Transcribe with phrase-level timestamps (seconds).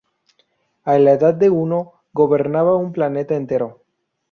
[0.83, 3.83] A la edad de uno, gobernaba un planeta entero.